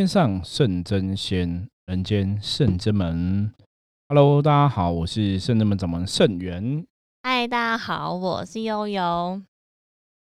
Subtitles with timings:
[0.00, 3.52] 天上圣真仙，人间圣真门。
[4.08, 6.86] Hello，大家好，我是圣真门掌门圣元。
[7.22, 9.42] 嗨，大家好，我是悠悠。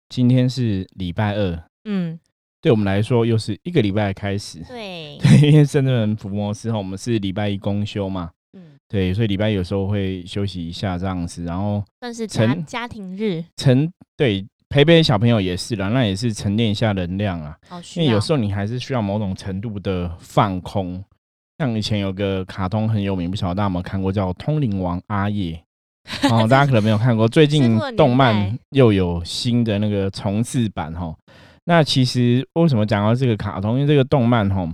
[0.08, 2.18] 今天是礼拜二，嗯，
[2.62, 4.60] 对我们来说又是一个礼拜的开始。
[4.60, 17.56] 对， 对，因为圣真门伏魔师后，我们是礼拜一公休嘛，嗯，对，所以礼拜一有时候会休息一下这样子，然后算是家家庭日，成对陪陪小朋友也是啦，那也是沉淀一下能量啊。
[17.96, 21.02] 因为有时候你还是需要某种程度的放空。
[21.58, 25.52] 像以前有个卡通很有名，不晓得大家有没有看过，叫《通灵王阿叶》。
[26.30, 27.26] 哦，大家可能没有看过。
[27.26, 31.16] 最近动漫又有新的那个重置版哈。
[31.64, 33.74] 那其实为什么讲到这个卡通？
[33.74, 34.68] 因为这个动漫哈，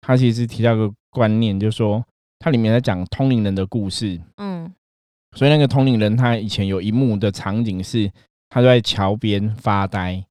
[0.00, 2.04] 它其实提到一个观念，就是说
[2.38, 4.20] 它里面在讲通灵人的故事。
[4.38, 4.72] 嗯，
[5.36, 8.10] 所以那个通灵人他以前有一幕的场景是，
[8.52, 10.22] 他就在桥边发呆，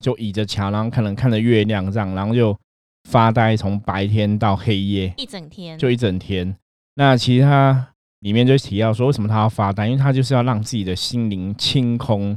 [0.00, 2.58] 就倚着桥，然后可能看着月亮这样，然后就
[3.08, 6.56] 发呆，从白天到黑夜，一整天就一整天。
[6.96, 9.86] 那其实他里面就提到说，为什么他要发呆？
[9.86, 12.36] 因为他就是要让自己的心灵清空。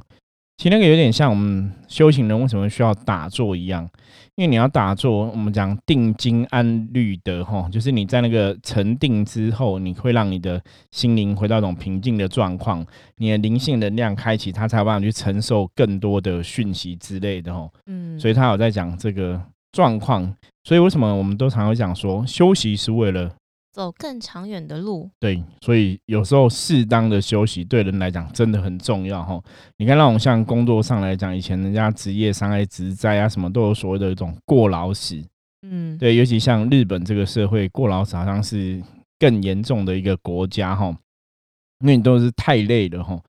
[0.57, 3.89] 其实那个有点像我们修行人为什么需要打坐一样，
[4.41, 12.83] 因为你要打坐，我们讲定睛安律的哈，就是你在那个沉定之后，你会让你的心灵回到一种平静的状况，
[13.17, 17.69] 你的灵性能量开启，它才有办法去承受更多的讯息之类的哈。
[17.85, 19.39] 嗯，所以他有在讲这个
[19.71, 23.31] 状况，所以为什么我们都常会讲说，休息是为了
[23.71, 25.09] 走更长远的路。
[25.19, 29.41] 对，所以有时候适当的休息对人来讲真的很重要哈。
[29.77, 35.23] 你看那种像工作上来讲，以前人家职业伤害、职灾啊什么都有所谓的一种过劳死，
[35.61, 38.81] 嗯，对，尤其像日本这个社会，过劳死好像是
[39.17, 40.87] 更严重的一个国家哈，
[41.79, 43.19] 因为你都是太累了哈。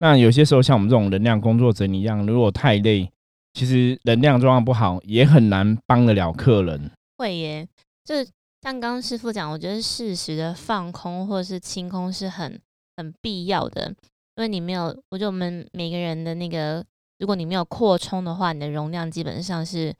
[0.00, 3.08] 那有些时候像我们这种能量工作者一样，如果太累，
[3.54, 6.90] 其实能量状况不好，也很难帮得了客人。
[7.16, 7.68] 会耶。
[8.04, 8.16] 就
[8.62, 12.60] 像刚刚师傅讲，我觉得适时的放空或者是清空是很
[12.96, 13.88] 很必要的，
[14.36, 16.84] 因为你没有，我觉得我们每个人的那个，
[17.18, 19.92] 如果你没有扩充的话，你的容量基本上是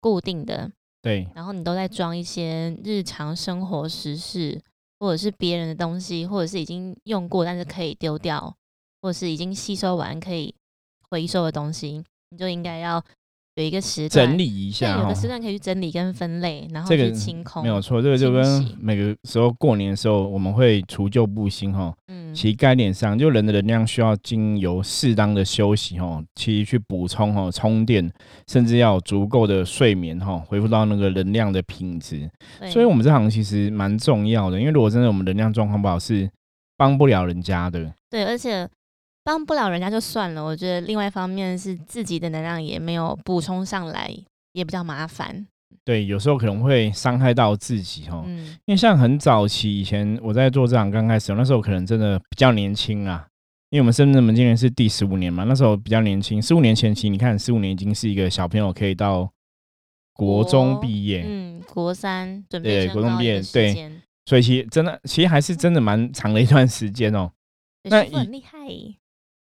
[0.00, 0.70] 固定的，
[1.02, 4.62] 对，然后你都在装一些日常生活时事，
[5.00, 8.56] 或者是别人的东西，或者是已经用过但是可以丢掉，
[9.02, 10.54] 或者是已经吸收完可以
[11.10, 13.04] 回收的东西，你就应该要
[13.56, 15.14] 有一个时段整理一，下哈有个。
[15.14, 17.62] 时段可以去整理跟分类，然后这个去清空。
[17.62, 21.94] 没有错，这个就跟每个时候过年的时候，我们会除旧布新哈。
[22.08, 28.12] 嗯，其实概念上，就人的能量需要经由适当的休息哈，其实去补充哈、充电，
[28.48, 32.28] 甚至要有足够的睡眠哈，恢复到那个能量的品质。
[32.68, 36.28] 所以，我们这行其实蛮重要的，因为如果真的我们能量状况不好，是
[36.76, 37.94] 帮不了人家的。
[38.10, 38.68] 对，而且
[39.24, 44.14] 帮不了人家就算了，我觉得另外一方面是自己的能量也没有补充上来，
[44.52, 45.46] 也比较麻烦。
[45.82, 48.22] 对，有时候可能会伤害到自己哦。
[48.26, 53.26] 嗯，因为像很早期以前我在做这行刚开始，那时候可能真的比较年轻啊。
[53.70, 59.28] 因为我们深圳门今年是第十五年嘛，那时候比较年轻，十五年前期，你看十五年已经是一个小朋友可以到
[60.12, 63.90] 国中毕业，嗯，国三准对备对国中毕业对
[64.26, 67.32] 所以其实真的其实还是真的蛮长的一段时间哦。
[67.82, 68.58] 对那很厉害。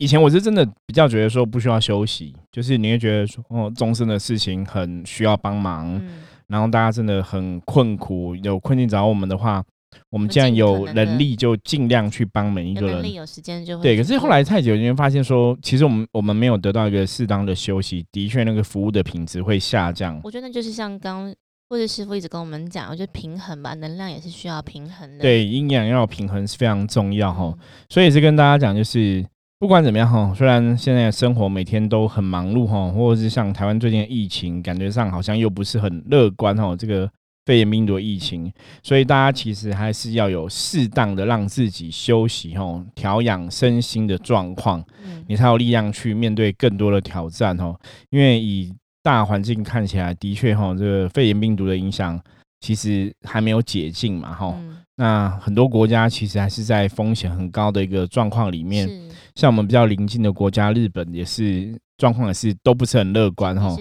[0.01, 9.63] 以前我是真的比较觉得说不需要休息，就是你会觉得说哦，终身的事情很需要帮忙，嗯，然后大家真的很困苦，有困境找我们的话，
[10.09, 12.89] 我们既然有能力就尽量去帮每一个人。
[12.89, 20.19] 有能力有时间就会对，可是后来太久，你会发现说，其实我们我们没有得到一个适当的休息，的确那个服务的品质会下降。
[20.23, 21.31] 我觉得那就是像刚
[21.69, 25.19] 或者师傅一直跟我们讲，我觉得平衡吧，能量也是需要平衡的。
[25.19, 27.53] 对，阴阳要平衡是非常重要哈。
[27.55, 27.57] 嗯，
[27.87, 29.23] 所以是跟大家讲，就是
[29.61, 37.07] 不管怎么样哈，虽然现在生活每天都很忙碌哈，或者是像台湾最近的疫情，感觉上好像又不是很乐观哈，这个
[37.45, 38.51] 肺炎病毒疫情，
[38.81, 47.71] 所以大家其实还是要有适当的让自己休息哈，调养身心的状况，嗯你才有力量去面对更多的挑战哈。
[48.09, 52.19] 因为以大环境看起来，的确哈，这个肺炎病毒的影响
[52.61, 54.55] 其实还没有解禁嘛哈。
[54.57, 58.87] 嗯那很多国家其实还是在风险很高的一个状况里面，
[59.33, 63.75] 像我们比较邻近的国家，日本也是状况也是都不是很乐观哈。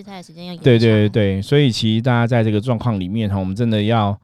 [0.62, 4.18] 对对对，对，所以其实大家在这个状况里面哈，我们真的要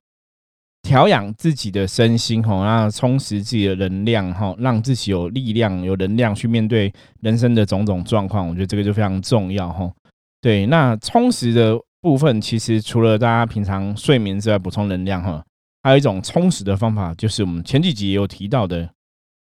[0.80, 6.90] 调养自己的身心哈，然后充实自己的能量哈，让自己有力量、有能量去面对
[7.20, 8.48] 人生的种种状况。
[8.48, 9.92] 我觉得这个就非常重要哈。
[10.40, 15.44] 对，那充实的部分，其实除了大家平常睡眠之外，补充能量哈，
[15.86, 18.90] 还有一种充实的方法，就是我们前几集也有提到的，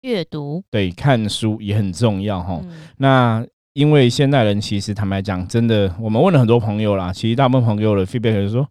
[0.03, 2.61] 阅读，对，看书也很重要哈。
[2.63, 2.71] 嗯。
[2.95, 8.65] 那因为现代人其实坦白讲，真的，我们问了很多朋友啦，其实大部分朋友的 feedback 就是说，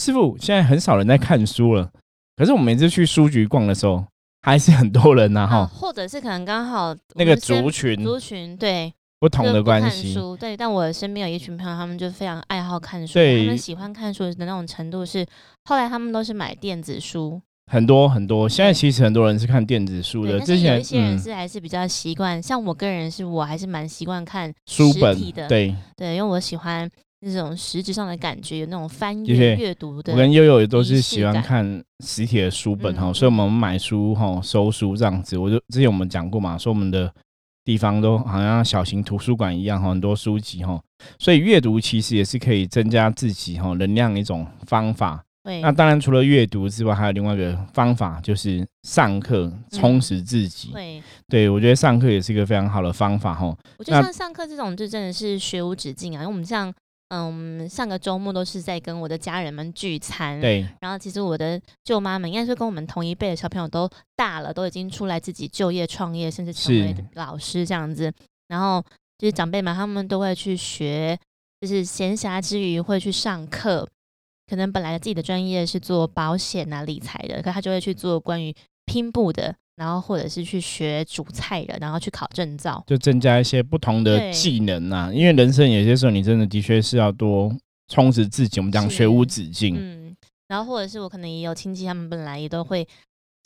[0.00, 1.90] 师傅，现在很少人在看书了，
[2.36, 4.02] 可是我每次去书局逛的时候，
[4.40, 5.66] 还是很多人呐哈。
[5.66, 8.02] 或者是可能刚好那个族群。
[8.02, 8.90] 族群对
[9.20, 10.56] 不同的关系，对。
[10.56, 15.24] 但我身边有一群朋友，他们就非常爱好看书，他们喜欢看书的那种程度是，
[15.66, 17.40] 后来他们都是买电子书。
[17.70, 20.40] 很多很多，现在其实很多人是看电子书的。
[20.40, 25.46] 之前有一些人是还是比较习惯，像我个人是我还是蛮习惯看书本的。
[25.46, 26.90] 对对，因为我喜欢
[27.20, 30.12] 那种实质上的感觉，有那种翻阅阅读的。
[30.12, 35.38] 我跟悠悠也都是喜欢看实体的书本哈，所以我们买书哈收书这样子。
[35.38, 37.12] 我就之前我们讲过嘛，说我们的
[37.64, 40.80] 地方都好像小型图书馆一样哈，很多书籍哈，
[41.18, 45.22] 所以阅读其实也是可以增加自己哈能量一种方法。
[45.62, 50.70] 那当然，除了阅读之外，还有另外一个方法，就是上课充实自己。
[50.70, 53.46] 对，对我觉得上课也是一个非常好的方法哈。
[53.78, 56.20] 我觉得像上课这种，就真的是学无止境啊。
[56.20, 56.72] 因为我们像，
[57.10, 60.40] 嗯，上个周末都是在跟我的家人们聚餐。
[60.40, 60.66] 对。
[60.80, 68.12] 然后其实我的舅妈们，应该是跟我们同一辈的小朋友都大了，都已经出来自己就业创业，甚至成为老师这样子。
[68.46, 68.80] 然后
[69.18, 71.18] 就是长辈们，他们都会去学，
[71.60, 73.88] 就是闲暇之余会去上课。
[74.46, 78.54] 可能本来自己的专业是做保险啊、理财的，可他就会去做关于
[78.84, 85.10] 拼布的，然后或者是去学煮菜的，然后去考证照，就增加一些不同的技能啊。
[85.10, 87.50] 因为人生有些时候，你真的的确是要多
[87.88, 88.60] 充实自己。
[88.60, 90.14] 我们讲学无止境，嗯。
[90.48, 92.86] 然后或者是我可能也有亲戚，他们本来也都会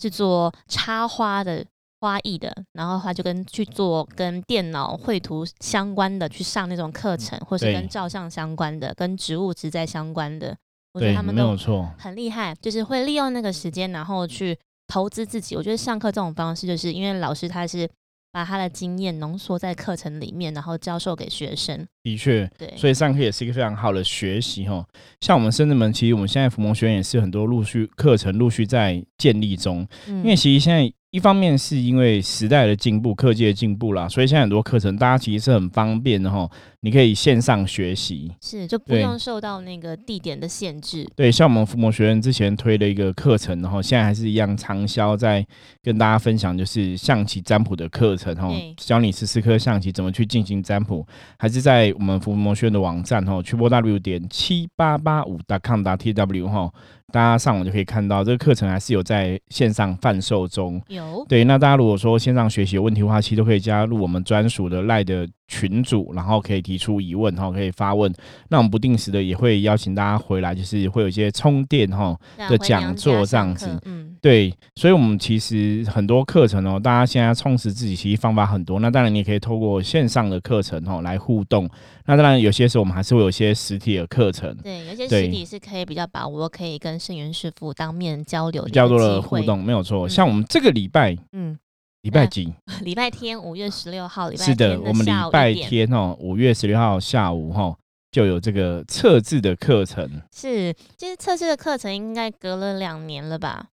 [0.03, 1.65] 是做插花的、
[2.01, 10.57] 花艺的，然后他就跟去做跟电脑绘图相关的，去上那种课程，或是跟照相相关的、跟植物植栽相关的。
[10.95, 11.57] 我觉得他们都
[11.99, 15.57] 很厉害，就是会利用那个时间，然后去投资自己。
[15.57, 17.89] 我觉得上课这种方式，就是因为老师他是
[18.33, 21.87] 把他的经验浓缩在课程里面，然后教授给学生。
[22.03, 24.85] 的确，对，所以上课也是一个非常好的学习哈。
[25.21, 30.93] 像我们深圳门，其实我们现在福蒙学院也是很多陆续课程陆续在建立中，因为其实现在。
[31.15, 36.51] 一方面是因为时代的进步、科技的进步啦，所以现在很多课程大家其实是很方便的哈，
[36.81, 41.09] 你可以线上学习，是就不用受到那个地点的限制。
[41.15, 45.47] 对，像我们伏魔学院之前推的一个课程，然后现在还是一样畅销，在
[45.85, 51.07] 跟大家分享就是象棋占卜的课程哈，教你十四颗象棋怎么去进行占卜，
[51.39, 56.73] 还是在我们伏魔学院的网站哈，triple w 点七八八五 .com t w 哈。
[57.15, 60.83] 大家上网就可以看到，这个课程还是有在线上贩售中。
[60.89, 65.25] 有对，那大家如果说线上学习有问题的话，其实都可以加入我们专属的赖的。
[65.47, 68.11] 群组，然后可以提出疑问，哈，可以发问。
[68.49, 72.19] 那我们不定时的也会邀请大家回来，就是会有一些充电哈
[72.49, 73.69] 的讲座这样子。
[73.85, 78.81] 嗯，对，所以我们其实很多课程哦，大家现在充实自己，其实方法很多。
[78.81, 81.69] 那当然你也可以透过线上的课程哦来互动。
[82.07, 84.57] 那当然有些时候我们还是会有一些实体的课程。
[84.63, 90.09] 对，有些实体是可以比较把握，可以跟圣元师傅当面交流，比较多的互动，没有错。
[90.09, 91.59] 像我们这个礼拜，嗯。
[92.01, 92.53] 礼拜几？
[92.83, 94.29] 礼拜天，五月十六号。
[94.29, 97.75] 礼拜是的，我们礼拜天哦，五月十六号下午哈，
[98.11, 100.21] 就有这个测字的课程。
[100.31, 103.69] 是，其实测字的课程应该隔了两年了吧？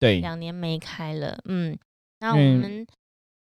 [0.00, 1.38] 对，两年没开了。
[1.44, 1.76] 嗯，
[2.20, 2.86] 那我们。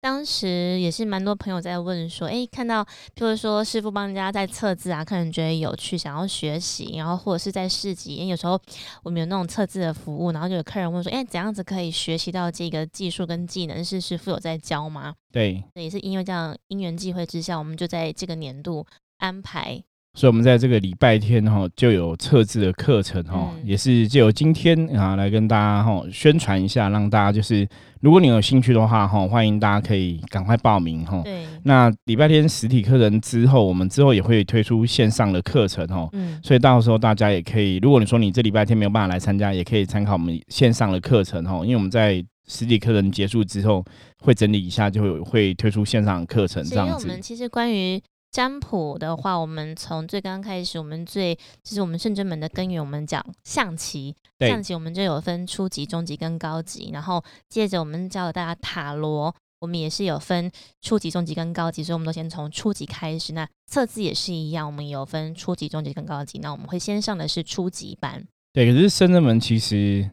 [0.07, 2.85] 当时也是蛮多朋友在问说，哎，看到
[3.17, 8.57] 譬如说师傅帮人家在测字啊，客人觉得有趣，想要学习，然后或者是在市集，因为有时候
[9.03, 13.85] 我们有那种测字的服务，然后就有客人问说，哎，怎样子可以学习到这个技术跟技能？
[13.85, 15.13] 是师傅有在教吗？
[15.33, 18.87] 对，也是因为这样因缘际会之下，我们就在这个年度
[19.19, 19.83] 安排。
[20.17, 27.69] 所以，我们在这个礼拜天哈就有测字的课程哈，也是借由今天啊来跟大家哈宣传一下，让大家就是
[28.01, 31.21] 如果你有兴趣的话哈，欢迎大家可以赶快报名哈。
[31.23, 31.45] 对。
[31.65, 36.09] 那礼拜天实体课程之后，我们之后也会推出线上的课程哈。
[36.15, 36.41] 嗯。
[36.43, 43.85] 所以到时候大家也可以，如果你说你这礼拜天没有办法来参加，也可以参考我们线上的课程哈，因为我们在实体课程结束之后
[44.21, 47.07] 会整理一下，就会会推出线上的课程这样子。
[47.07, 48.03] 我们其实关于。
[48.31, 60.53] 占卜的话，我们从最刚开始，我们最就是我们圣真门的根源，我们讲象棋，象棋我们就有分初级、中级跟高级，然后接着我们教了大家塔罗，我们也是有分
[60.83, 63.33] 初级、中级跟高级，所以我们都先从初级开始。
[63.33, 68.23] 那测字也是一样，我们有分初级、中级跟高级，那我们会先上的是初级班。
[68.53, 70.11] 对，可是圣真门其实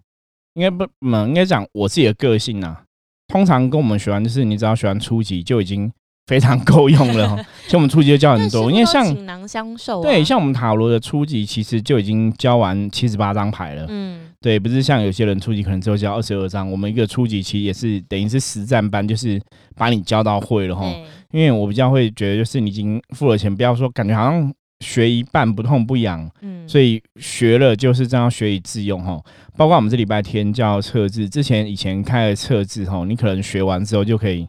[0.54, 2.86] 应该不，应该讲我自己的个性啊，
[3.28, 5.92] 通常跟我们学完就是你只要学完初级就已经。
[6.28, 7.38] 非常够用了，
[7.68, 19.42] 像我们初级就教很多，因为像锦囊相授，对，像我们塔罗的初级其实就已经教完七十八张牌了，嗯，对，不是像有些人初级可能只有教二十二张，我们一个初级其实也是等于是实战班，就是
[19.76, 20.86] 把你教到会了哈。
[21.32, 24.54] 因为我比较会觉得，就是你已经付了钱，不要说感觉好像
[24.86, 29.20] 学一半不痛不痒，嗯，所以学了就是这样学以致用哈。
[29.58, 34.48] 包括我们这礼拜天教测字，之前以前开了测字哈，你可能学完之后就可以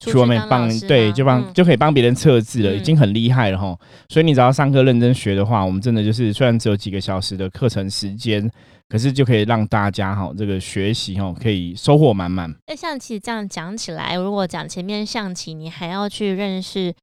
[0.00, 3.78] 去外面帮对，就帮就可以帮别人测字了，已经很厉害了哈。
[4.08, 8.50] 所以你只要上课认真学的话，我们真的就是虽然只有几个小时的课程时间，
[8.88, 12.52] 可是就可以让大家哈这个学习哈可以收获满满。
[12.66, 16.94] 那象棋这样讲起来，如果讲前面象棋，你还要去认识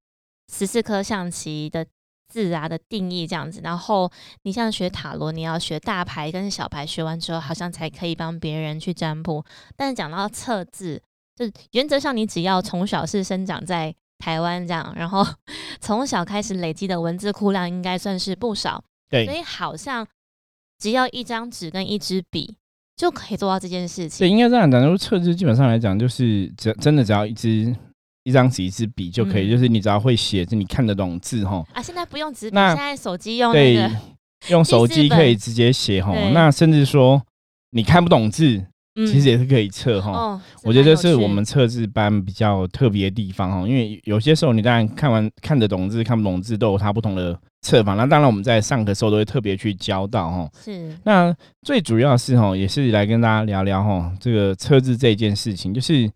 [0.52, 1.86] 十四颗象棋的。
[2.30, 4.12] 字啊的定义这样子，然后
[4.44, 9.42] 你像学塔罗，你要学大牌跟小牌，学完之后好像才可以帮别人去占卜。
[9.78, 11.02] 但是讲到测字，
[11.38, 15.24] 就原则上你只要从小是生长在台湾这样，然后
[15.80, 18.84] 从小开始累积的文字库量应该算是不少。
[19.10, 20.06] 对，所以好像
[20.80, 22.56] 只要一张纸跟一支笔
[22.96, 24.26] 就可以做到这件事情。
[24.26, 27.76] 对，应该这样讲，就是测字基本上来讲，就是只真的只要一支。
[28.24, 31.66] 一张纸一支笔就可以，就是你只要会写，就你看得懂字哈。
[31.72, 33.90] 啊，现在不用纸笔，现在手机用那个，
[34.50, 36.12] 用手机可以直接写哈。
[36.34, 37.24] 那甚至说
[37.70, 38.66] 你看不懂字，
[39.06, 40.42] 其实也是可以测哈。
[40.64, 47.94] 我觉得这是我们测字班比较特别的地方哈，因为有些时候你当然看完看得懂字，看不懂字都有它不同的测法。
[47.94, 50.50] 那当然我们在上课时候都会特别去教到哈。
[50.64, 50.98] 是。
[51.04, 56.10] 那最主要是哈，也是来跟大家聊聊哈，这个测字这件事情，就是。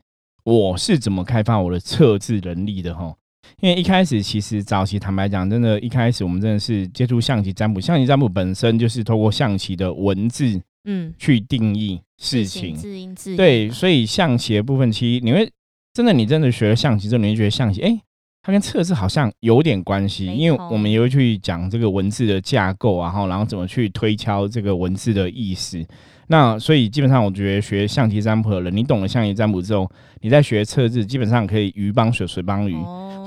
[0.43, 3.13] 我是怎么开发我的测字能力的哈？
[3.59, 15.51] 因为一开始其实早期坦白讲，真的，一开始我们真的是接触象棋占卜，象棋占卜本身就是透过象棋的文字，嗯，去定义事情，字音字对，所以象棋的部分，其实你会
[15.93, 18.01] 真的，你真的学了象棋之后，你会觉得象棋，哎，
[18.41, 25.85] 它跟测字好像有点关系，因为我们也会去讲这个文字的架构啊，然后然后怎么去推敲这个文字的意思。
[26.27, 32.73] 那所以基本上，我觉得学象棋占卜的人，你懂了象棋占卜之后，你在学测字，基本上可以鱼帮水，水帮鱼，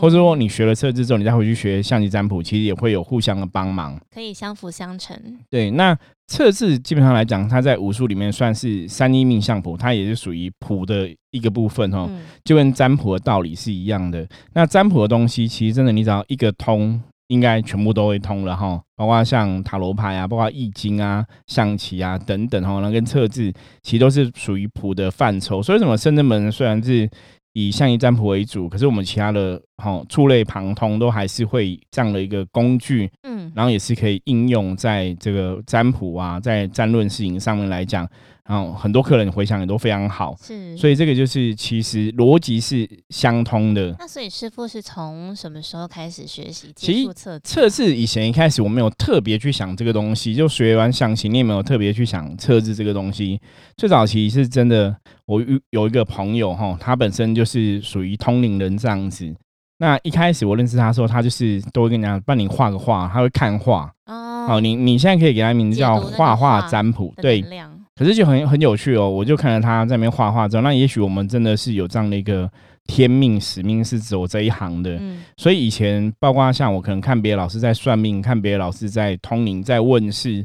[0.00, 5.14] 或者说你学了测字之后，你再回去学象棋占卜，其实也会有互相的帮忙，可以相辅相成。
[5.50, 5.94] 对，那
[6.26, 12.10] 测字基本上来讲，它在武术里面算是三一命相谱，它也是属于谱的一个部分哦，
[12.44, 14.26] 就跟占卜的道理是一样的。
[14.54, 17.00] 那占卜的东西，其实真的你只要一个通。
[17.28, 23.50] 应该全部都会通了哈，包括像塔罗牌啊，包括易经啊、象棋啊等等哈，然后跟测字，
[23.82, 25.62] 其实都是属于谱的范畴。
[25.62, 27.08] 所以，什么深圳门虽然是
[27.54, 38.06] 以象棋占卜为主，可是我们其他的哈触类旁通，都还是会这样的一个工具，嗯，然后也是可以应用在这个占卜啊，在占论事情上面来讲。
[38.46, 43.96] 然后很多客人回想也都非常好，是，所以这个就是其实逻辑是相通的。
[43.98, 46.70] 那所以师傅是从什么时候开始学习？
[46.76, 53.40] 其实测测试以前一开始我没有特别去想这个东西，就学完象棋，你也没有特别去想测试这个东西。
[53.78, 54.94] 最早期是真的，
[55.26, 59.34] 我有有一个朋友哈，他本身就是属于通灵人这样子。
[59.78, 63.92] 那一开始我认识他的时候，他就是都会跟人家帮你画个画，他会看画。
[64.06, 67.44] 哦，好，你你现在可以给他名字叫画画占卜，对。
[67.96, 72.50] 可是就很很有趣哦，我就看着他在那边画画之后，那也许我们真的是有这样的一个
[72.86, 74.96] 天命使命，是走这一行的。
[75.00, 80.44] 嗯，所以以前包括像我可能看别的老师在算命，看别的老师在通灵，在问事，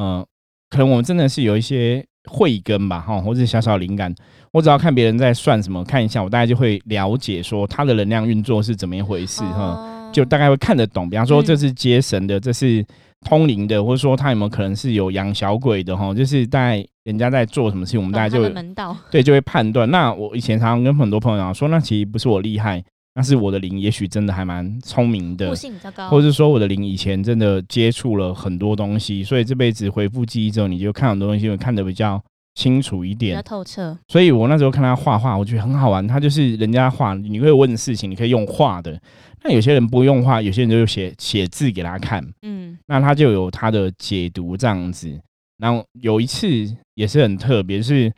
[0.00, 0.24] 嗯，
[0.70, 4.14] 可能我们真的是有一些慧根吧，哈，或者小小灵感。
[4.52, 11.10] 我只要看别人在算什么，看一下，我大概就会了解说他的能量运作是怎么一回事，哈，就大概会看得懂。
[11.10, 12.84] 比方说这是接神的，这是。
[13.26, 16.14] 通灵的，或者说他有没有可能是有养小鬼的哈？
[16.14, 19.90] 就是在人家在做什么事情，我们大家就门道对就会判断。
[19.90, 22.80] 那我以前常常跟很多朋友讲说，那其实不是我厉害，
[23.18, 32.22] 那是我的灵，也许真的还蛮聪明的，悟性比较高，或者是说我的灵以前真的接触了很多东西，所以这辈子回复记忆之后，你就看很多东西会看得比较
[32.54, 33.98] 清楚一点，比较透彻。
[34.06, 36.06] 所以我那时候看他画画，我觉得很好玩。
[36.06, 38.96] 他就是人家画，你会问事情，你可以用画的。
[39.42, 45.20] 那有些人不用画，有些人就写写字给他看，嗯，那他就有他的解读这样子。
[45.58, 46.46] 然后有一次
[46.94, 48.12] 也是很特别，是。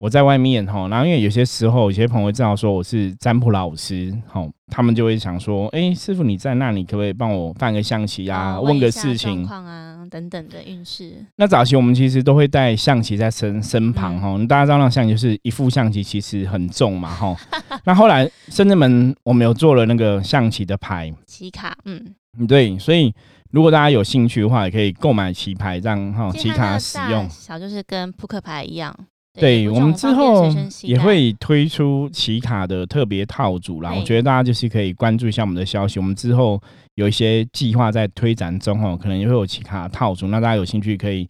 [0.00, 11.22] 我在外面哈，然后因为有些时候有些朋友知道说我是占卜老师，好，他们就会想说，哎，师傅你在那里可不可以帮我办个象棋啊，问个事情啊等等的运势。
[11.36, 17.36] 那早期我们其实都会带象棋在身身旁哈，大家知道那象棋就是一副象棋其实很重嘛哈。
[17.84, 22.02] 那后来深圳门我们有做了那个象棋的牌棋卡，嗯，
[22.48, 23.14] 对，所以
[23.50, 28.96] 如果大家有兴趣的话，也可以购买棋牌这样哈，棋卡使用，小就是跟扑克牌一样。
[29.38, 30.48] 对我们之后
[30.82, 36.00] 也会推出奇卡的特别套组啦，我觉得大家就是可以关注一下我们的消息。
[36.00, 36.60] 我们之后
[36.96, 41.28] 有一些计划在推展中哦，可能也会有奇卡套组，那大家有兴趣可以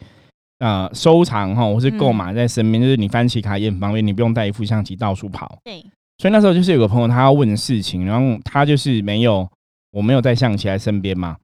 [0.60, 5.58] 呃收藏哈，或是购买在身边，就是你翻奇卡也很方便，你不用带一副象棋到处跑。
[5.62, 5.84] 对，
[6.18, 9.46] 所以那时候就是有个朋友他要问事情，然后他就是没有
[9.92, 11.36] 我没有带象棋在身边嘛，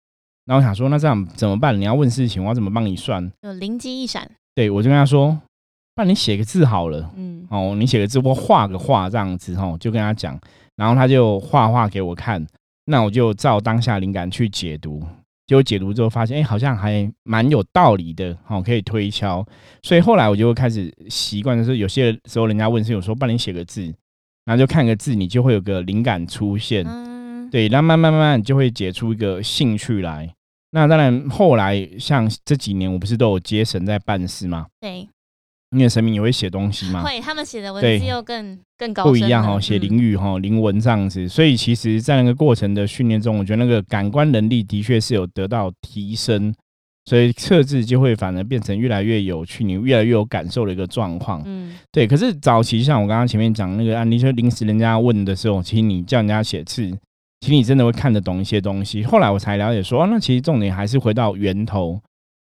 [0.46, 1.78] 然后我想说，那这样怎么办？
[1.78, 3.30] 你要问事情，我要怎么帮你算？
[3.42, 5.38] 就灵机一闪，对我就跟他说，
[5.96, 10.38] 那你写个字好了，嗯，哦，你写个字或画个画这样子，哦，就跟他讲，
[10.76, 12.46] 然后他就画画给我看，
[12.84, 15.02] 那我就照当下灵感去解读，
[15.46, 19.42] 结果解读之后发现，哎，好像还蛮有道理的，哦，可以推敲，
[19.82, 23.82] 所以后来我就开始习惯，就是有些时候人家问是有时候帮你写个字，
[24.44, 30.30] 然后就看个字，你就会有个灵感出现，嗯，对，然后慢慢慢慢就会解出一个兴趣来。
[30.72, 34.66] 那当然，后来像这几年，我不是都有接神在办事吗？
[34.78, 35.08] 对，
[35.70, 46.54] 因为神明也会写东西嘛，会他们写的文字又更更高不一样哦，写嗯灵语哈、灵文这样子，所以其实，在那个过程的训练中，我觉得那个感官能力的确是有得到提升，
[47.06, 51.42] 所以测字就会反而变成越来越有趣，你越来越有感受的一个状况。
[51.44, 56.88] 嗯，对，可是早期像我刚刚前面讲那个案例，就临时人家问的时候，其实你叫人家写字，
[57.40, 59.02] 其实你真的会看得懂一些东西。
[59.02, 62.00] 后来我才了解说，哦，那其实重点还是回到源头。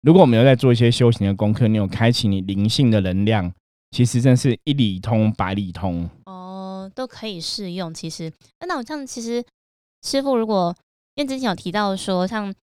[0.06, 3.52] 如果我们有在做一些修行的功课，你有开启你灵性的能量，
[3.90, 6.08] 其实真是一里通百里通。
[6.26, 7.92] 哦，都可以适用。
[7.92, 9.44] 其实，那那我像其实
[10.04, 10.72] 师傅如果
[11.16, 12.54] 因为之前有提到说，像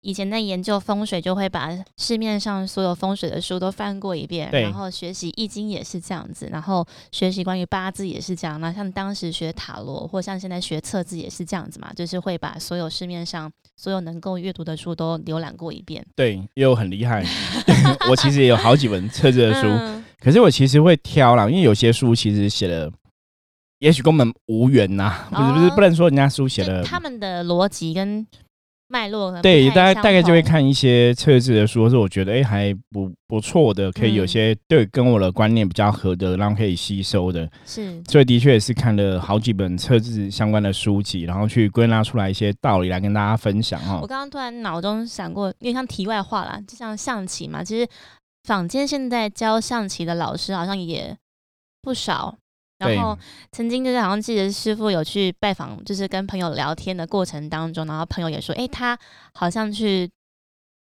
[0.00, 8.60] 以前在研究风水，就会把市面上所有风水的书都翻过一遍，然后学习易经也是这样子，然后学习关于八字也是这样。
[8.60, 16.06] 那像当时学塔罗，或像现在学测字也是这样子嘛，就是会把所有市面上所有能够阅读的书都浏览过一遍。
[16.14, 17.24] 对，也有很厉害。
[18.08, 22.90] 我其实也有好几本测字的书，嗯可是我其实会挑啦，因为有些书其实写的，
[23.78, 26.82] 也许跟我们无缘呐、不是不是，哦不能说人家书写的。
[26.82, 28.26] 就他们的逻辑跟
[28.90, 37.46] 脉络对，大概大概就会看一些测字的书，或是我觉得哎、诶还不不错的，可以有嗯些对跟我的观念比较合的，然后可以吸收的。
[37.66, 44.00] 是所以的确也是看了好几本测字相关的书籍，然后去归纳出来一些道理来跟大家分享哈。
[44.00, 47.86] 我刚刚突然脑中闪过，有点像题外话啦，就像象棋嘛，其实
[48.44, 51.14] 坊间现在教象棋的老师好像也
[51.82, 52.38] 不少。
[52.78, 53.18] 对然后
[53.52, 58.98] 曾经就是好像记得师傅有去拜访，就是跟朋友聊天的过程当中，然后朋友也说，诶，他
[59.34, 60.08] 好像去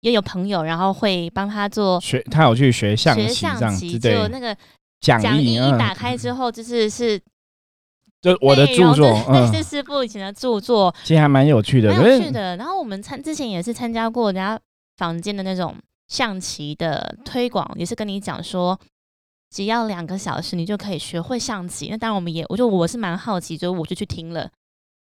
[0.00, 4.56] 也有朋友，然后会帮他做学他有去学象棋这样象棋，子，对，就那个
[5.00, 7.18] 讲讲义一打开之后，就是是
[8.20, 12.56] 就我的著作，那，嗯，是师傅以前的著作，其实还蛮有趣的，蛮有趣的。
[12.56, 14.58] 然后我们参之前也是参加过人家
[14.96, 15.74] 房间的那种
[16.08, 18.78] 象棋的推广，也是跟你讲说，
[19.50, 21.88] 只要两个小时你就可以学会象棋。
[21.88, 24.50] 那当然我们也，我就我是蛮好奇，就我就去听了，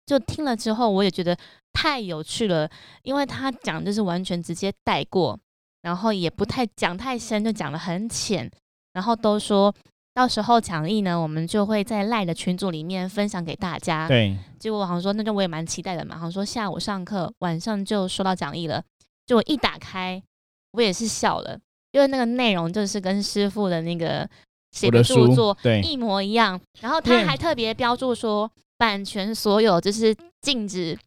[0.05, 1.37] 就听了之后我也觉得
[1.73, 2.69] 太有趣了，
[3.03, 5.39] 因为他讲就是完全直接带过，
[5.81, 8.49] 然后也不太讲太深，就讲的很浅，
[8.93, 9.73] 然后都说。
[10.15, 14.07] 到时候讲义呢，我们就会在赖的群组里面分享给大家。
[14.07, 16.15] 对，结果好像说，那就我也蛮期待的嘛。
[16.15, 18.81] 好像说下午上课，晚上就收到讲义了。
[19.25, 20.23] 就我一打开，
[20.71, 21.59] 我也是笑了，
[21.95, 24.29] 因为那个内容就是跟师傅的那个
[24.71, 26.59] 写的著作对一模一样。
[26.81, 30.97] 然后他对还特别标注说，版权所有就是禁止，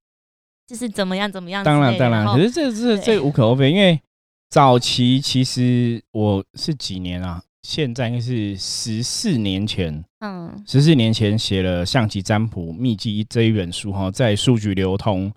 [0.67, 1.63] 就是怎么样怎么样。
[1.63, 4.01] 当然当然，后可是这这对这无可厚非，因为
[4.49, 15.31] 早期其实我是几年啊，现在应该是十四年前，嗯十四年前写了《象棋占卜秘籍》这一本书哈，在数据流通。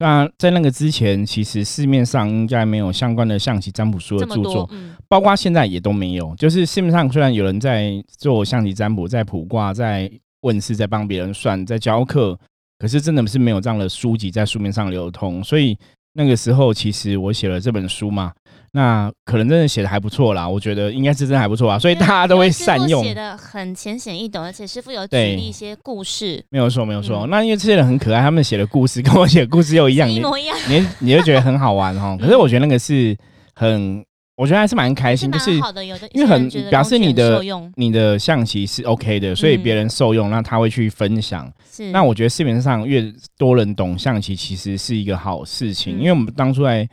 [0.00, 6.34] 那在那个之前，其实市面上应该没有相关的象棋占卜书的著作，，嗯包括现在也都没有。
[6.36, 10.08] 就是市面上虽然有人在做象棋占卜，在卜卦，在
[10.42, 12.38] 问世，在帮别人算，在教课，
[12.78, 15.42] 可是真的是没有这样的书籍在书面上流通。
[15.42, 15.76] 所以
[16.12, 18.32] 那个时候，其实我写了这本书嘛，
[18.72, 20.48] 那可能真的写的还不错啦。
[20.48, 23.02] 我觉得应该是真的还不错啊，所以大家都会善用。
[23.02, 27.26] 写的很浅显易懂，而且师傅有举例一些故事，没有错，没有错。
[27.26, 32.16] 嗯那因为这些人很可爱，他们写的故事跟我写的故事又一样， 你一模一样，你你就觉得很好玩哈。
[32.20, 33.16] 可是我觉得那个是
[33.54, 34.04] 很，
[34.36, 35.84] 我觉得还是蛮开心，就是好的。
[35.84, 37.42] 有的因为很表示你的
[37.74, 41.50] 你的象棋是 OK 的，所以嗯别人受用，那他会去分享。
[41.70, 46.88] 是那我觉得市面上越多人懂象棋，其实是一个好事情，嗯因为我们当初在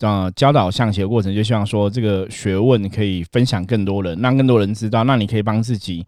[0.00, 6.06] 呃教导象棋的过程，就希望说这个学问可以分享更多人，让更多人知道，那你可以帮自己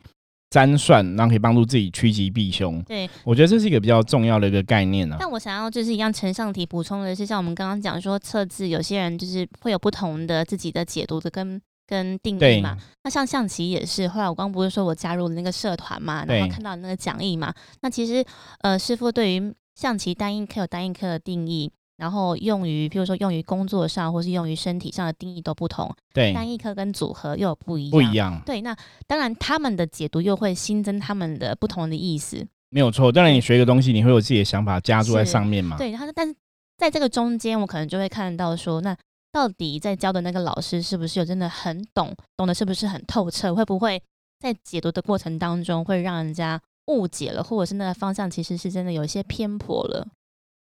[0.50, 2.82] 占算，然后可以帮助自己趋吉避凶。
[2.82, 5.16] 对，我觉得这是一个比较重要的一个概念啊。
[5.18, 12.76] 但我想要就是一样呈上题补充的是，像我们刚刚讲说测字，有些人就是会有不同的自己的解读的跟跟定义嘛。
[13.04, 17.52] 那像象棋也是，后来我刚不是说我加入了那个社团嘛，然对后看到那个讲义嘛。
[17.82, 18.24] 那其实
[18.60, 21.72] 呃，师傅对于象棋单一颗有单一颗的定义。
[22.00, 27.90] 然后用于，譬如说用于工作上，或是用于身体上的定义都不同，对，单一颗跟组合又有不一样。
[27.90, 28.74] 不一样，对，那
[29.06, 32.44] 当然他们的解读又会新增他们的不同的意思。
[32.70, 33.12] 没有错。
[33.12, 35.76] 当然，你学一个东西，你会有自己的想法加注在上面嘛。
[35.76, 36.34] 对，然后但是
[36.78, 38.96] 在这个中间，我可能就会看到说，那
[39.30, 43.54] 到底在教的那个老师是不是有真的很懂，懂得是不是很透彻？
[43.54, 44.02] 会不会
[44.38, 50.06] 在解读的过程当中会让人家误解了，或者是那个方向其实是真的有一些偏颇了？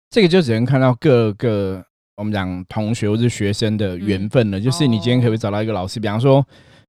[0.10, 1.84] 这个就只能看到各个
[2.18, 4.60] 我们讲同学或是学生的缘分了。
[4.60, 6.46] 就是你今天可不可以找到一个老师，比方说，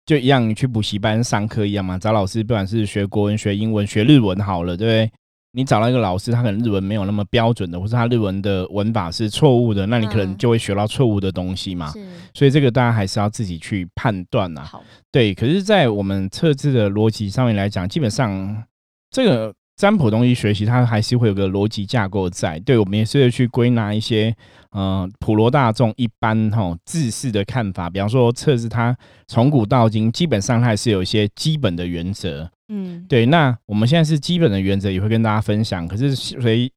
[0.06, 5.12] 就一样你去补习班上课一样嘛，找老师，不管是学国文、学英文、学日文好了，对不对？
[5.52, 11.92] 你找到一个老师，他可能日文没有那么标准的，或是他日文的文法是错误的，那你可能就会学到错误的东西嘛。
[12.33, 14.62] 所以这个大家还是要自己去判断呐。
[14.62, 14.80] 好，
[15.11, 15.35] 对。
[15.35, 18.64] 可是，在我们测字的逻辑上面来讲，基本上
[19.11, 22.58] 这个占卜东西学习，它还是会有个逻辑架构在。
[22.58, 24.36] 对，我们也是去归纳一些，
[24.72, 27.88] 呃，普罗大众一般哈自视的看法。
[27.88, 28.94] 比方说，测试它
[29.26, 32.50] 从古到今，基本上它还是有一些基本的原则。
[32.68, 35.88] 嗯，对，那我们现在是基本的原则，也会跟大家分享。
[35.88, 36.70] 可是随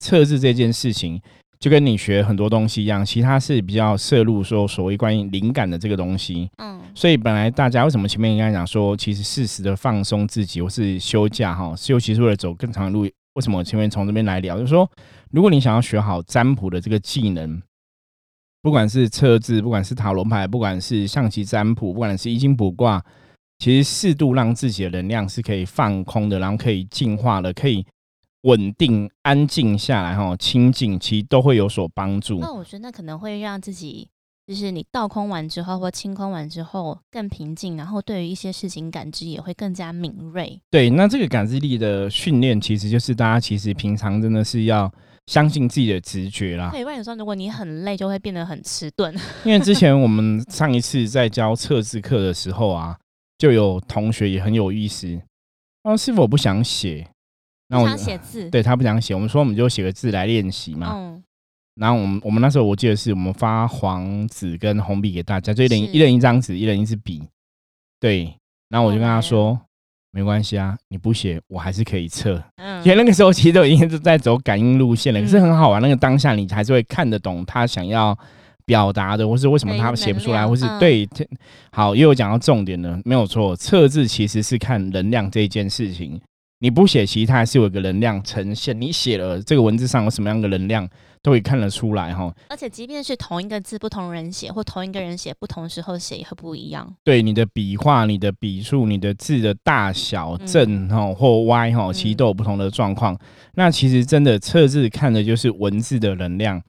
[0.00, 1.22] 测试这件事情，
[1.60, 6.50] 就跟你学很多东西一样，其他是比较摄入说所谓关于灵感的这个东西。
[6.56, 13.02] 嗯，所以本来大家为什么前面应该讲说，其实适时的放松自己，或是休假哈，休息是为了走更长的路。
[13.34, 14.90] 为什么我前面从这边来聊，就是说，
[15.30, 17.62] 如果你想要学好占卜的这个技能，
[18.62, 23.04] 不管是测字，不管是塔罗牌，不管是象棋占卜，不管是易经卜卦。
[23.58, 27.84] 其实适度让自己的能量是可以放空的，然后可以净化的，可以
[28.42, 32.38] 稳定、安静下来，哈，清静，其实都会有所帮助。
[32.40, 34.08] 那我觉得那可能会让自己，
[34.46, 40.60] 就是你倒空完之后或清空完之后更平静，然后对于一些事情感知也会更加敏锐。
[40.70, 44.92] 对，那这个感知力的训练，其实就是大家其实平常真的是要
[45.26, 46.70] 相信自己的直觉啦。
[46.70, 49.14] 对，不然有时候如果你很累，就会变得很迟钝。
[49.44, 52.96] 因为之前我们 上一次在教测字课的时候啊。
[53.40, 55.18] 就有同学也很有意思，
[55.84, 57.08] 哦，师傅我不想写，
[57.70, 60.92] 那我想写字， 对他不想写，我们说我们就写个字来练习嘛。
[60.92, 61.22] 嗯，
[61.76, 67.22] 然后我们我们那时候我记得是我们发黄纸跟红笔给大家，就一人一人一张纸，一人一支笔。
[68.00, 68.34] 对，
[68.68, 69.58] 然后我就跟他说，
[70.10, 72.42] 没关系啊，你不写我还是可以测。
[72.56, 78.18] 嗯，因为那个时候其实都已经是在走感应路线了，可是很好玩，那个当下你还是会看得懂他想要。
[78.66, 81.08] 表达的，或是为什么他写不出来，或是对，
[81.72, 86.20] 好，又有讲到重点了，没有错，测字其实是看能量这一件事情。
[86.62, 88.78] 你不写，其实它还是有一个能量呈现。
[88.78, 90.86] 你写了这个文字上有什么样的能量，
[91.22, 92.30] 都可以看得出来哈。
[92.50, 96.94] 而且，即便是同一个字，不同人写，或同一个人写，不同时候写也会不一样。
[97.02, 103.18] 对，你的笔画、你的笔触、你的字的大小正哈或歪哈，其实都有不同的状况。
[103.54, 106.62] 那其实真的测字看的就是文字的能量。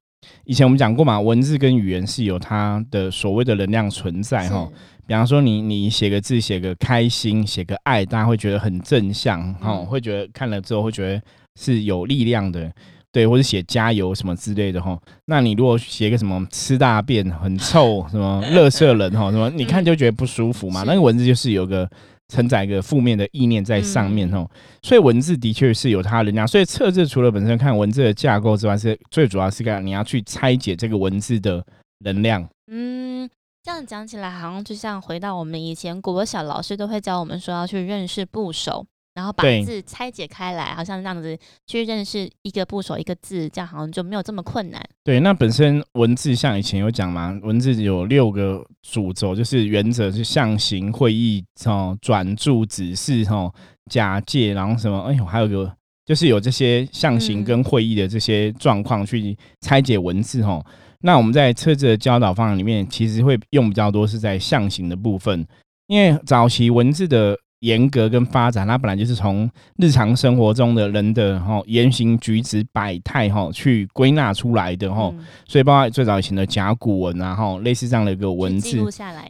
[0.45, 4.69] 以前我们讲过嘛，文字跟语言是有它的所谓的能量存在哈。
[5.07, 11.21] 比方说，你你写个字，写个开心，写个爱，大家会觉得很正向哈，会觉得看了之后会觉得
[11.59, 12.71] 是有力量的，
[13.11, 14.99] 对，或者写加油什么之类的哈。
[15.25, 20.83] 那你如果写个什么吃大便很臭， 什么乐色人哈，什么你看就觉得不舒服嘛。
[20.85, 21.89] 那个文字就是有个。
[22.33, 24.49] 承载一个负面的意念在上面哦，
[24.83, 26.47] 所以文字的确是有它的能量。
[26.47, 31.61] 所以测字除了本身看文字的架构之外，是最主要是看你要去拆解这个文字的
[32.05, 32.47] 能量。
[32.71, 33.29] 嗯，
[33.63, 38.85] 这样讲起来，好像就像回到我们以前国小老师都会教我们说要去认识部首。
[39.13, 44.81] 然后把字拆解开来，好像这样子去认识一个部首一个字，这样好像就没有这么困难。
[45.03, 53.53] 对，那本身文字像以前有讲嘛，文字有六个主轴，就是原则是象形、会意、哦转注、指示、哦
[53.91, 55.01] 假借，然后什么？
[55.01, 60.65] 哎呦，还有个就是有这些象形跟会意的这些状况去拆解文字哦。
[61.01, 65.45] 那我们在车子的教导方案里面，其实会用比较多是在象形的部分，
[65.87, 67.37] 因为早期文字的。
[67.61, 75.13] 严格跟发展，它本来就是从日常生活中的人的哈言行举止百态哈去归纳出来的哈，
[75.47, 78.79] 所以包括最早以前的甲骨文啊哈，类似这样的一个文字，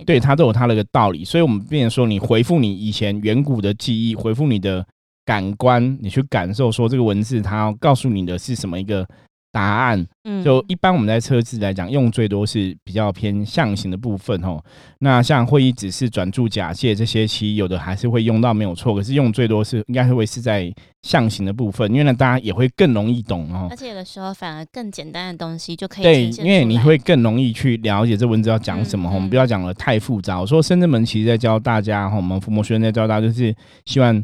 [0.05, 1.25] 对它都有它的一个道理。
[1.25, 4.85] 所以我们变成说，你回复你以前远古的记忆，回复你的
[5.25, 9.05] 感官，你去感受说这个文字它要告诉你的是什么一个。
[9.51, 14.63] 答案，嗯，就一般我们在测字来讲，用最多是比较偏象形的部分哦。
[14.99, 18.95] 那像会议指示、转注、假借这些，其实有的还是会用到没有错。
[18.95, 23.67] 可是用最多是应该会是在象形的部分，因为呢，大家也会更容易懂哦。
[23.69, 29.11] 而且有的时候反而更简单的东西就可以对，因为你会更容易去了解这文字要讲什么。
[29.13, 30.39] 我们不要讲的太复杂。
[30.39, 33.53] 我说深圳门其实在教大家哈，我们伏魔学院在教大家就是
[33.85, 34.23] 希望。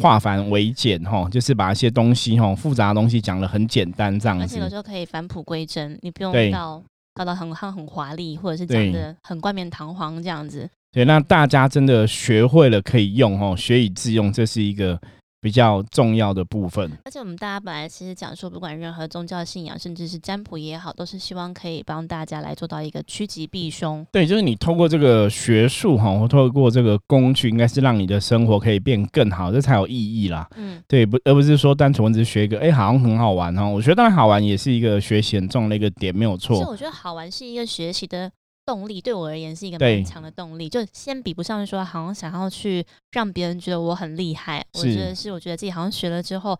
[0.00, 4.44] 化繁为简，哈，就是把一些东西，哈，复杂的东西讲的很简单，这样子。
[4.44, 6.82] 而且有时候可以返璞归真，你不用到
[7.14, 10.68] 搞得很很很华丽，或者是讲的很冠冕堂皇这样子。
[10.92, 15.00] 对，那大家真的学会了可以用，哦，学以致用，这是一个。
[15.46, 16.90] 比较重要的部分。
[17.04, 24.04] 而且我们大家本来其实讲说，不管任何宗教信仰，甚至是占卜也好，都是希望可以帮大家来做到一个趋吉避凶。
[24.10, 30.48] 对，就是你透过这个学术哈，或透过这个工具，应该是让你的生活可以变更好，这才有意义啦。
[30.56, 33.64] 嗯，对，不，而不是说单纯只是学一个，哎，好像很好玩哈。
[33.64, 36.56] 我觉得当然好玩，也是一个学习很重的一个点，没有错。
[36.56, 38.32] 其实我觉得好玩是一个学习的。
[38.66, 46.58] 动力对我而言是一个蛮强的动力，就先比不上说好像想要去让别人觉得我很厉害，我觉得是我觉得自己好像学了之后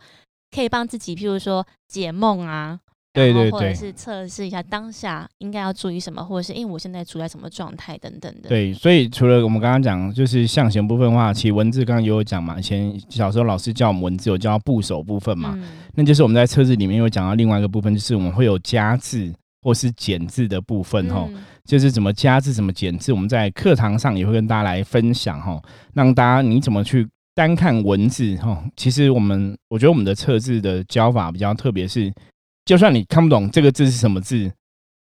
[0.49, 2.79] 可以帮自己，譬如说解梦啊，
[3.11, 8.47] 对对对，或者是测试一下当下应该要注意什么，或者是因为我现在处在什么状态等等的。
[8.47, 15.59] 对，所以除了我们刚刚讲就是象形部分的话，其实文字刚刚也有讲嘛，以前小时候老师教我们文字有教部首部分嘛，
[15.95, 19.33] 那就是我们在测字里面有讲到另外一个部分，就是我们会有加字。
[19.61, 21.27] 或是减字的部分哈，
[21.65, 25.61] 就是怎么加字、怎么减字，我们在课堂上也会跟大家来分享哈，
[25.93, 28.63] 让大家你怎么去单看文字哈。
[28.75, 32.13] 其实我们我觉得我们的测字的教法比较特别，是
[32.65, 34.51] 就算你看不懂这个字是什么字，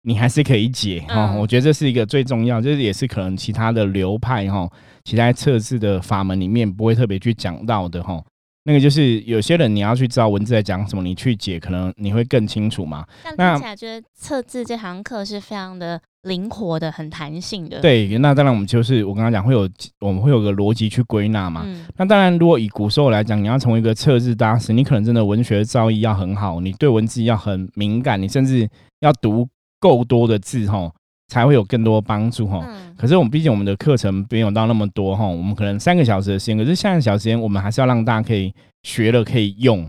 [0.03, 1.33] 你还是可以解哈。
[1.33, 4.69] 我觉得这是一个最重要，这也是可能其他的流派哈，
[5.03, 8.23] 其他测字的法门里面不会特别去讲到的哈。
[8.67, 13.05] 那个就是有些人你要去知道文字在讲什么，你去解可能你会更清楚嘛。
[13.37, 17.79] 那听起来觉得测字这堂课是非常的灵活的，很弹性的。
[17.79, 21.63] 对，那当然我们就是我刚刚讲会有我们会有个逻辑去归纳嘛。
[21.95, 28.67] 那当然，如果以古时候来讲，你要成为一个测字大师，你可能真的文学造诣要很好，你对文字要很敏感，你甚至
[29.01, 29.47] 要读
[29.79, 30.91] 够多的字哈。
[31.27, 32.61] 才会有更多帮助哈。
[32.67, 39.85] 嗯可是我们毕竟我们的课程没有到那么多哈，我们可能三个小时的时间，可是三个小时时间我们还是要让大家可以学了可以用，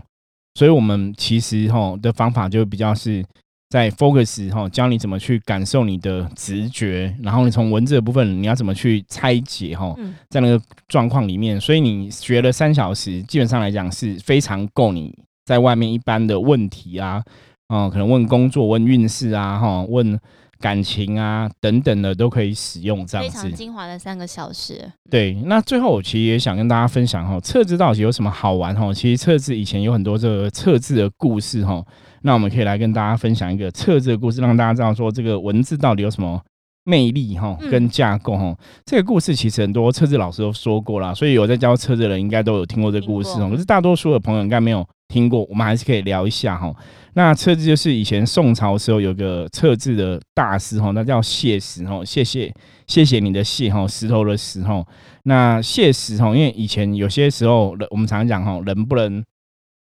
[0.55, 3.23] 所以我们其实哈的方法就比较是
[3.69, 9.95] 在 focus 哈，教你怎么去感受你的直觉，然后你从文字的部分你要怎么去拆解哈，
[10.29, 17.23] 在那个状况里面，所以你学了三小时，基本上来讲是非常够你在外面一般的问题啊，
[17.69, 20.19] 哦，可能问工作、问运势啊，哈，问。
[20.59, 24.91] 感情啊，等等的都可以使用这样子，非常精华的三个小时。
[25.09, 28.93] 对，那最后我其实也想跟大家分享哈，测字到底有什么好玩哈？
[28.93, 31.83] 其实测字以前有很多这个测字的故事哈，
[32.21, 36.41] 那我们可以来跟大家分享一个测字的故事，让大家知道说这个文字到底有什么
[36.83, 38.55] 魅力哈，跟架构哈。
[38.85, 43.49] 这个故事其实很多测字老师都说过啦，所以有在教测字的人应该都有听过这个故事哦。
[43.51, 46.73] 可是大多数的朋友应该没有听过，我们还是可以聊一下哈。
[47.13, 52.53] 那测字就是以前宋朝时候有个测字的大师哈，那叫谢石哈，谢谢
[52.85, 54.85] 谢谢你的谢哈，石头的石哈。
[55.23, 59.23] 那谢石哈，因为以前有些时候人我们常常讲哈，人不能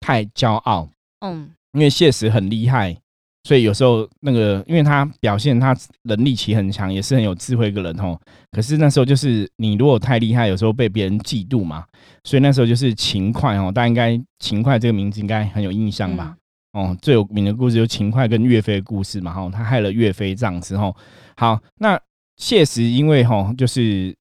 [0.00, 0.88] 太骄傲，
[1.20, 2.96] 嗯，因为谢石很厉害，
[3.44, 8.18] 所以有时候那个因为他表现他能力其实很强，也是很有智慧一个人哦。
[8.52, 11.85] 可是那时候就是你如果太厉害，有时候被别人嫉妒嘛，
[12.24, 16.37] 所以那时候就是勤快哦，大家应该勤快这个名字应该很有印象吧。
[16.72, 20.94] 哦，最有名的故事就勤快跟岳飞的故事嘛，哈，他害了岳飞这样子，哈，
[21.37, 22.00] 好，那
[22.37, 24.14] 谢石因为哈就是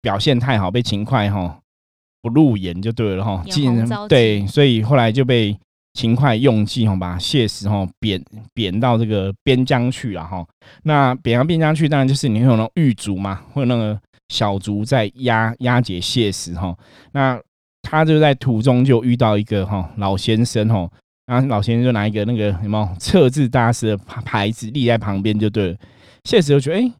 [0.00, 1.58] 表现太好，被勤快哈
[2.22, 3.44] 不入眼就对了，哈，
[4.08, 5.54] 对，所以后来就被
[5.96, 10.46] 勤快用计哈，把谢石哈贬贬到这个边疆去了，哈，
[10.82, 16.76] 那贬到边疆去，当然就是你会有那种狱卒嘛，或者那个小卒在押押解谢石哈，
[17.12, 17.40] 那
[17.80, 20.88] 他就在途中就遇到一个哈老先生哈。
[21.26, 25.76] 然后老先生就拿一个那个什么测字大师的牌子立在旁边就对了。
[26.22, 26.92] 谢石就觉得，哎，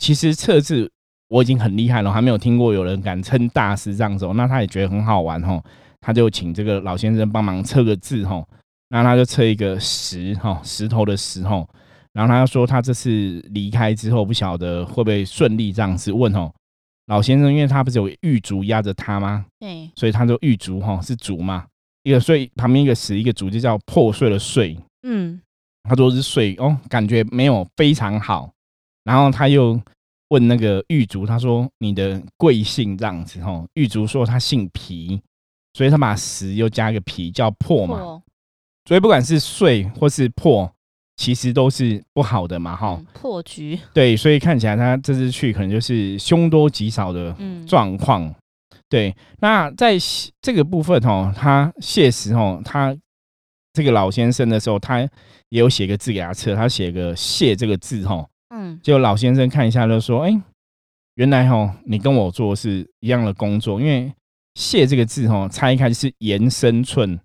[0.00, 0.90] 其实测字
[1.28, 4.26] 我已经很厉害了，还没有听过有人敢称大师这样子。
[4.34, 5.62] 那他也觉得很好玩哈，
[6.04, 8.44] 他就请这个老先生帮忙测个字哈。
[8.90, 11.66] 然后他就测一个石哈，石头的石哈。
[12.12, 16.52] 然后他说他这次离开之后不晓得会不会顺利这样子问哦。
[17.06, 19.46] 老先生因为他不是有玉竹压着他吗？
[19.58, 21.64] 对，所以他说玉竹哈是竹嘛。
[22.02, 24.78] 一个碎旁边一个石，一个竹，就叫破碎的碎。
[25.04, 25.40] 嗯，
[25.84, 28.50] 他说是碎哦，感觉没有非常好。
[29.04, 29.80] 然后他又
[30.28, 33.40] 问那个玉竹，他说你的贵姓这样子？
[33.42, 35.20] 吼，玉竹说他姓皮，
[35.74, 38.22] 所以他把石又加一个皮，叫破嘛。
[38.86, 40.72] 所以不管是碎或是破，
[41.16, 42.74] 其实都是不好的嘛。
[42.74, 43.78] 哈，破局。
[43.92, 48.34] 对，所以看起来他这次去可能就是凶多吉少的状况。
[48.88, 49.96] 对，那在
[50.40, 52.96] 这个部分哦，他谢石哦，他
[53.72, 55.00] 这个老先生的时候，他
[55.48, 60.30] 也有写个字给他测，他写个谢这个字哈，嗯，就老先生看一下就说，哎，
[61.14, 64.12] 原来哈，你跟我做是一样的工作，因为
[64.54, 67.18] 谢这个字哈，拆开是言生寸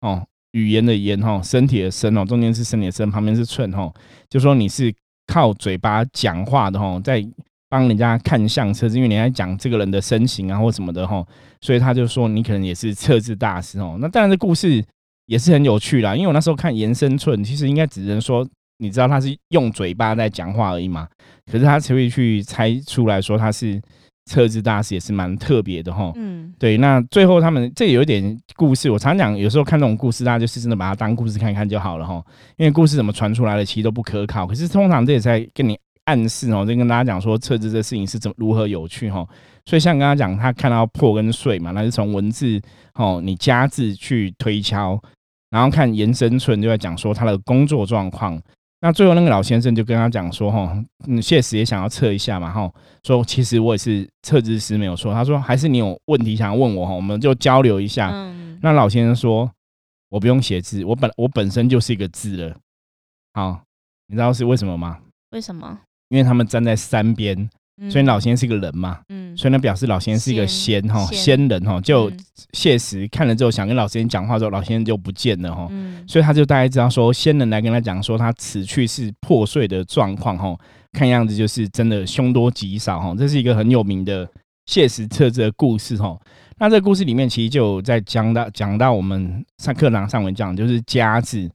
[0.00, 3.92] 哦，语言的言哈，身体的身哦，中间是身体的身，旁边是寸哈，
[4.28, 4.94] 就说你是
[5.26, 7.26] 靠嘴巴讲话的哈，在
[7.68, 11.24] 帮人家看相册，因为你在讲这个人的身形啊或什么的哈，
[11.60, 13.96] 所以他就说你可能也是测字大师哦。
[14.00, 14.84] 那当然这故事
[15.26, 18.44] 也是很有趣啦，因为我那时候看延伸寸，其实应该只能说
[18.78, 21.08] 你知道他是用嘴巴在讲话而已嘛，
[21.50, 23.80] 可是他才会去猜出来说他是
[24.30, 26.12] 测字大师，也是蛮特别的哈。
[26.14, 26.76] 嗯，对。
[26.76, 32.22] 那最后他们这有一点故事，我常讲有时候看这种故事，大家就是真的把它当故事看看就好了哈，
[32.56, 35.78] 因为故事怎么传出来的其实都不可靠，可是通常这也在跟你。
[36.06, 39.24] 暗示哦，就跟大家讲说测字这事情是怎么如何有趣哈，
[39.64, 42.60] 所以像刚刚讲，他看到破跟碎嘛，那是从文字
[42.94, 45.00] 哦，你加字去推敲，
[45.50, 48.40] 然后看延伸寸就在讲说他的工作状况。
[48.82, 52.72] 那最后那个老先生就跟他讲说哈，嗯，谢实也想要测一下嘛哈，
[53.04, 55.12] 说其实我也是测字师没有错。
[55.12, 58.10] 他说还是你有问题想要问我哈，我们就交流一下。
[58.62, 59.50] 那老先生说，
[60.08, 62.56] 我不用写字，我本我本身就是一个字了。
[63.34, 63.60] 好，
[64.06, 64.98] 你知道是为什么吗？
[65.32, 65.78] 为什么？
[66.08, 67.48] 因为他们站在山边，
[67.88, 71.80] 所以老仙是一个人嘛，嗯，所以呢表示老仙是一个仙哈，仙人哈。
[71.80, 72.12] 就
[72.52, 75.70] 谢石看了之后，想跟老先生讲话之后，老先生就不见了哈，
[76.06, 80.54] 所以他就大概知道说，仙人来跟他讲说，他此去是破碎的状况哈，
[80.92, 83.14] 看样子就是真的凶多吉少哈。
[83.16, 84.28] 这是一个很有名的
[84.66, 86.18] 谢石测字的故事哈。
[86.58, 91.50] 那这个故事里面其实就在讲到讲到我们上课堂上文讲，就是加字，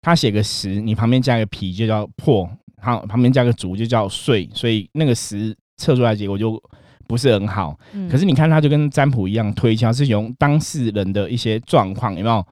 [0.00, 2.50] 他写个十，你旁边加个皮就叫破。
[2.82, 6.60] 好，旁边加个足就叫岁，所以那个十测出来结果就
[7.06, 7.78] 不是很好。
[8.10, 12.44] 可是你看，他就跟占卜一样推敲，是用当事人的一些状况，有没有？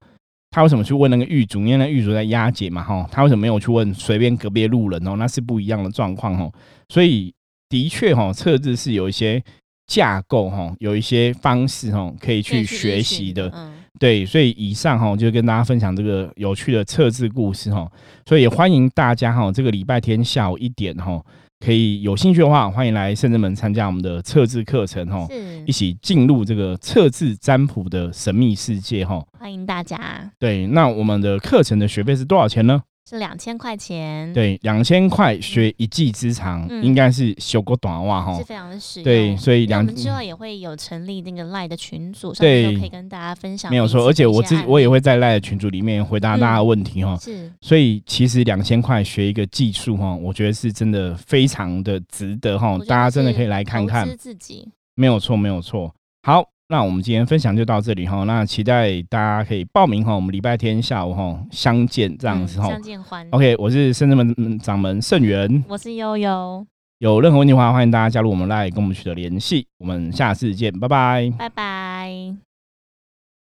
[0.52, 1.60] 他为什么去问那个狱卒？
[1.60, 5.16] 因为那狱卒在押解嘛，哈，他为什么没有去问随便隔壁路人哦？
[5.16, 6.52] 那是不一样的状况哦。
[6.88, 7.34] 所以
[7.68, 9.42] 的确哈，测字是有一些
[9.86, 13.52] 架构哈，有一些方式哈，可以去学习的。
[14.00, 17.86] 对，所以以上哈就跟大家分享这个有趣的测字故事哈，
[18.24, 21.22] 所以也欢迎大家哈，这个礼拜天下午一点哈，
[21.60, 25.28] 可以有兴趣的话，欢迎来圣人门参加我们的测字课程哈，
[25.66, 29.98] 一起进入这个测字占卜的神秘世界哈，欢迎大家。
[30.38, 32.82] 对，那我们的课程的学费是多少钱呢？
[33.10, 39.04] 是两千块钱，对，两千块学一技之长，应该是修过短袜哈，是非常的实用。
[39.04, 43.68] 对，所以两之后也会有成立那个赖的群组，对，可以跟大家分享。
[43.68, 47.16] 没有错，而且我自我也会在赖的群组里面回答大家的问题哈。
[47.16, 54.08] 是，所以其实两千块学一个技术哈，我觉得是真的非常的值得哈，大家真的可以来看看。
[54.16, 55.92] 自己没有错，没有错。
[56.22, 56.44] 好。
[56.70, 62.68] 那我们今天分享就到这里哈，那期待大家可以报名哈，我们礼拜天下午哈相见这样子哈。
[62.68, 63.26] 相见欢。
[63.32, 66.64] OK，我是深圳门掌门盛元，我是悠悠。
[67.00, 69.66] 有任何问题的话，欢迎大家加入我们来跟我们取得联系。
[69.78, 71.32] 我们下次见，拜拜。
[71.36, 72.49] 拜拜。